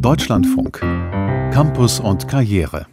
Deutschlandfunk. 0.00 0.78
Campus 1.52 1.98
und 1.98 2.28
Karriere. 2.28 2.86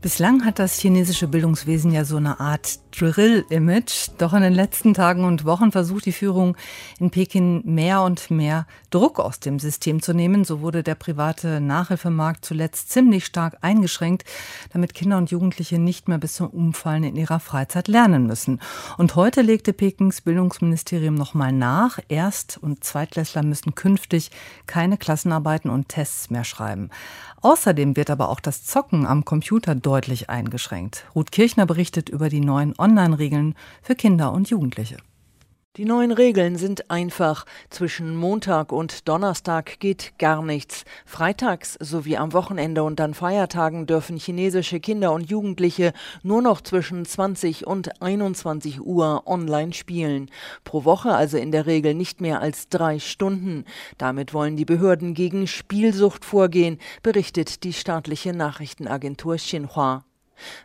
Bislang 0.00 0.44
hat 0.44 0.58
das 0.58 0.76
chinesische 0.80 1.28
Bildungswesen 1.28 1.92
ja 1.92 2.04
so 2.04 2.16
eine 2.16 2.40
Art 2.40 2.83
Drill-Image. 2.98 4.10
Doch 4.18 4.32
in 4.34 4.42
den 4.42 4.54
letzten 4.54 4.94
Tagen 4.94 5.24
und 5.24 5.44
Wochen 5.44 5.72
versucht 5.72 6.06
die 6.06 6.12
Führung 6.12 6.56
in 6.98 7.10
Peking 7.10 7.62
mehr 7.64 8.02
und 8.02 8.30
mehr 8.30 8.66
Druck 8.90 9.18
aus 9.18 9.40
dem 9.40 9.58
System 9.58 10.02
zu 10.02 10.14
nehmen. 10.14 10.44
So 10.44 10.60
wurde 10.60 10.82
der 10.82 10.94
private 10.94 11.60
Nachhilfemarkt 11.60 12.44
zuletzt 12.44 12.90
ziemlich 12.90 13.24
stark 13.24 13.58
eingeschränkt, 13.62 14.24
damit 14.72 14.94
Kinder 14.94 15.18
und 15.18 15.30
Jugendliche 15.30 15.78
nicht 15.78 16.08
mehr 16.08 16.18
bis 16.18 16.34
zum 16.34 16.48
Umfallen 16.48 17.04
in 17.04 17.16
ihrer 17.16 17.40
Freizeit 17.40 17.88
lernen 17.88 18.26
müssen. 18.26 18.60
Und 18.98 19.16
heute 19.16 19.42
legte 19.42 19.72
Pekings 19.72 20.20
Bildungsministerium 20.20 21.14
nochmal 21.14 21.52
nach. 21.52 21.98
Erst- 22.08 22.58
und 22.58 22.84
Zweitklässler 22.84 23.42
müssen 23.42 23.74
künftig 23.74 24.30
keine 24.66 24.96
Klassenarbeiten 24.96 25.70
und 25.70 25.88
Tests 25.88 26.30
mehr 26.30 26.44
schreiben. 26.44 26.90
Außerdem 27.40 27.96
wird 27.96 28.08
aber 28.08 28.30
auch 28.30 28.40
das 28.40 28.64
Zocken 28.64 29.06
am 29.06 29.24
Computer 29.24 29.74
deutlich 29.74 30.30
eingeschränkt. 30.30 31.04
Ruth 31.14 31.30
Kirchner 31.30 31.66
berichtet 31.66 32.08
über 32.08 32.30
die 32.30 32.40
neuen 32.40 32.78
Online-Regeln 32.84 33.54
für 33.80 33.94
Kinder 33.94 34.30
und 34.34 34.50
Jugendliche. 34.50 34.98
Die 35.78 35.86
neuen 35.86 36.12
Regeln 36.12 36.56
sind 36.56 36.90
einfach. 36.90 37.46
Zwischen 37.70 38.14
Montag 38.14 38.72
und 38.72 39.08
Donnerstag 39.08 39.80
geht 39.80 40.18
gar 40.18 40.42
nichts. 40.42 40.84
Freitags 41.06 41.78
sowie 41.80 42.18
am 42.18 42.34
Wochenende 42.34 42.82
und 42.82 43.00
an 43.00 43.14
Feiertagen 43.14 43.86
dürfen 43.86 44.18
chinesische 44.18 44.80
Kinder 44.80 45.12
und 45.14 45.30
Jugendliche 45.30 45.94
nur 46.22 46.42
noch 46.42 46.60
zwischen 46.60 47.06
20 47.06 47.66
und 47.66 48.02
21 48.02 48.82
Uhr 48.82 49.22
online 49.26 49.72
spielen. 49.72 50.30
Pro 50.62 50.84
Woche 50.84 51.14
also 51.14 51.38
in 51.38 51.52
der 51.52 51.64
Regel 51.64 51.94
nicht 51.94 52.20
mehr 52.20 52.42
als 52.42 52.68
drei 52.68 52.98
Stunden. 52.98 53.64
Damit 53.96 54.34
wollen 54.34 54.56
die 54.56 54.66
Behörden 54.66 55.14
gegen 55.14 55.46
Spielsucht 55.46 56.26
vorgehen, 56.26 56.78
berichtet 57.02 57.64
die 57.64 57.72
staatliche 57.72 58.34
Nachrichtenagentur 58.34 59.36
Xinhua. 59.36 60.04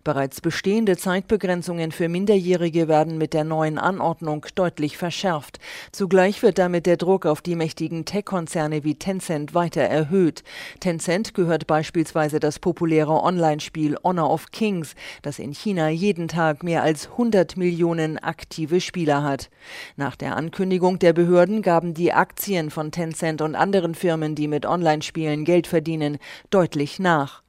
Bereits 0.03 0.41
bestehende 0.41 0.97
Zeitbegrenzungen 0.97 1.91
für 1.91 2.09
Minderjährige 2.09 2.87
werden 2.87 3.17
mit 3.17 3.33
der 3.33 3.43
neuen 3.43 3.77
Anordnung 3.77 4.45
deutlich 4.55 4.97
verschärft. 4.97 5.59
Zugleich 5.91 6.41
wird 6.43 6.57
damit 6.57 6.85
der 6.85 6.97
Druck 6.97 7.25
auf 7.25 7.41
die 7.41 7.55
mächtigen 7.55 8.05
Tech-Konzerne 8.05 8.83
wie 8.83 8.95
Tencent 8.95 9.53
weiter 9.53 9.81
erhöht. 9.81 10.43
Tencent 10.79 11.33
gehört 11.33 11.67
beispielsweise 11.67 12.39
das 12.39 12.59
populäre 12.59 13.23
Online-Spiel 13.23 13.97
Honor 14.03 14.31
of 14.31 14.51
Kings, 14.51 14.95
das 15.21 15.39
in 15.39 15.53
China 15.53 15.89
jeden 15.89 16.27
Tag 16.27 16.63
mehr 16.63 16.83
als 16.83 17.11
100 17.11 17.57
Millionen 17.57 18.17
aktive 18.17 18.81
Spieler 18.81 19.23
hat. 19.23 19.49
Nach 19.95 20.15
der 20.15 20.35
Ankündigung 20.35 20.99
der 20.99 21.13
Behörden 21.13 21.61
gaben 21.61 21.93
die 21.93 22.13
Aktien 22.13 22.69
von 22.69 22.91
Tencent 22.91 23.41
und 23.41 23.55
anderen 23.55 23.95
Firmen, 23.95 24.35
die 24.35 24.47
mit 24.47 24.65
Online-Spielen 24.65 25.45
Geld 25.45 25.67
verdienen, 25.67 26.17
deutlich 26.49 26.99
nach. 26.99 27.43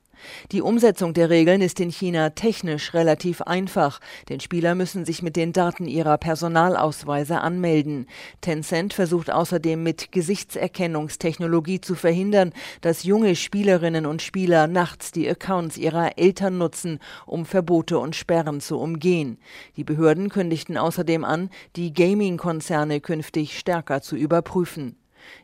Die 0.53 0.63
Umsetzung 0.63 1.15
der 1.15 1.31
Regeln 1.31 1.61
ist 1.61 1.81
in 1.81 1.91
China 1.91 2.31
technisch 2.31 2.95
relativ 2.95 3.43
einfach, 3.43 4.01
denn 4.29 4.41
Spieler 4.41 4.75
müssen 4.75 5.05
sich 5.05 5.23
mit 5.23 5.37
den 5.37 5.53
Daten 5.53 5.87
ihrer 5.87 6.19
Personalausweise 6.19 7.41
anmelden. 7.41 8.07
Tencent 8.41 8.93
versucht 8.95 9.31
außerdem 9.31 9.83
mit 9.83 10.13
Gesichtserkennungstechnologie 10.13 11.81
zu 11.81 11.95
verhindern, 11.95 12.53
dass 12.81 13.05
junge 13.05 13.37
Spielerinnen 13.37 14.07
und 14.07 14.23
Spieler 14.23 14.67
nachts 14.67 15.13
die 15.13 15.29
Accounts 15.29 15.77
ihrer 15.77 16.19
Eltern 16.19 16.59
nutzen, 16.59 16.99
um 17.27 17.47
Verbote 17.47 17.99
und 17.99 18.17
Sperren 18.17 18.61
zu 18.61 18.79
umgehen. 18.79 19.39
Die 19.77 19.85
Behörden 19.85 20.29
kündigten 20.29 20.77
außerdem 20.77 21.25
an, 21.25 21.51
die 21.77 21.93
Gaming-Konzerne 21.93 23.01
künftig 23.01 23.59
stärker 23.59 24.03
zu 24.03 24.17
überprüfen. 24.17 24.97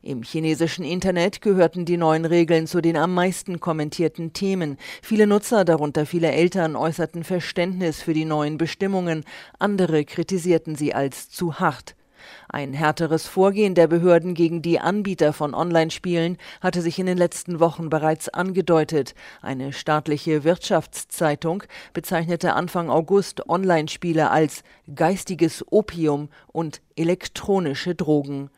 Im 0.02 0.22
chinesischen 0.22 0.84
Internet 0.84 1.40
gehörten 1.40 1.84
die 1.84 1.96
neuen 1.96 2.24
Regeln 2.24 2.66
zu 2.66 2.80
den 2.80 2.96
am 2.96 3.14
meisten 3.14 3.60
kommentierten 3.60 4.32
Themen. 4.32 4.76
Viele 5.02 5.26
Nutzer, 5.26 5.64
darunter 5.64 6.06
viele 6.06 6.32
Eltern, 6.32 6.76
äußerten 6.76 7.24
Verständnis 7.24 8.02
für 8.02 8.14
die 8.14 8.24
neuen 8.24 8.58
Bestimmungen, 8.58 9.24
andere 9.58 10.04
kritisierten 10.04 10.76
sie 10.76 10.94
als 10.94 11.30
zu 11.30 11.60
hart. 11.60 11.96
Ein 12.48 12.72
härteres 12.72 13.26
Vorgehen 13.26 13.74
der 13.74 13.86
Behörden 13.86 14.34
gegen 14.34 14.62
die 14.62 14.80
Anbieter 14.80 15.32
von 15.32 15.54
Online-Spielen 15.54 16.38
hatte 16.60 16.80
sich 16.80 16.98
in 16.98 17.06
den 17.06 17.18
letzten 17.18 17.60
Wochen 17.60 17.90
bereits 17.90 18.28
angedeutet. 18.28 19.14
Eine 19.42 19.72
staatliche 19.72 20.44
Wirtschaftszeitung 20.44 21.64
bezeichnete 21.92 22.54
Anfang 22.54 22.90
August 22.90 23.48
Online-Spiele 23.48 24.30
als 24.30 24.62
geistiges 24.94 25.64
Opium 25.70 26.28
und 26.48 26.80
elektronische 26.96 27.94
Drogen. 27.94 28.50